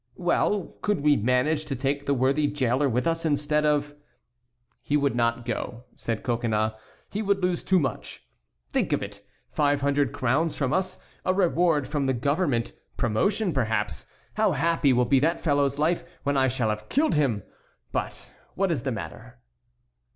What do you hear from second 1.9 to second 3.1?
the worthy jailer with